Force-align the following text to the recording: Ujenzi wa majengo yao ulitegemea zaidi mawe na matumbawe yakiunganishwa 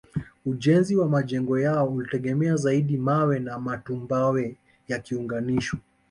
Ujenzi 0.45 0.95
wa 0.95 1.09
majengo 1.09 1.59
yao 1.59 1.89
ulitegemea 1.89 2.55
zaidi 2.55 2.97
mawe 2.97 3.39
na 3.39 3.59
matumbawe 3.59 4.57
yakiunganishwa 4.87 5.79